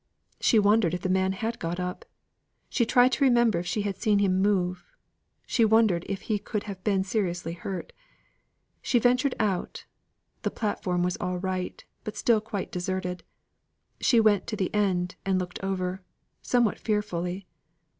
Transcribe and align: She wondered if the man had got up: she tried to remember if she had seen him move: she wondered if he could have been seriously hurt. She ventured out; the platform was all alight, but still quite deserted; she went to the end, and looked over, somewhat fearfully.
She 0.39 0.57
wondered 0.57 0.95
if 0.95 1.01
the 1.03 1.09
man 1.13 1.31
had 1.33 1.59
got 1.59 1.79
up: 1.79 2.05
she 2.69 2.87
tried 2.87 3.11
to 3.11 3.23
remember 3.23 3.59
if 3.59 3.67
she 3.67 3.83
had 3.83 3.97
seen 3.97 4.17
him 4.17 4.41
move: 4.41 4.83
she 5.45 5.63
wondered 5.63 6.07
if 6.09 6.21
he 6.21 6.39
could 6.39 6.63
have 6.63 6.83
been 6.83 7.03
seriously 7.03 7.53
hurt. 7.53 7.93
She 8.81 8.97
ventured 8.97 9.35
out; 9.39 9.85
the 10.41 10.49
platform 10.49 11.03
was 11.03 11.17
all 11.17 11.37
alight, 11.37 11.85
but 12.03 12.17
still 12.17 12.41
quite 12.41 12.71
deserted; 12.71 13.23
she 13.99 14.19
went 14.19 14.47
to 14.47 14.55
the 14.55 14.73
end, 14.73 15.17
and 15.23 15.37
looked 15.37 15.59
over, 15.63 16.01
somewhat 16.41 16.79
fearfully. 16.79 17.45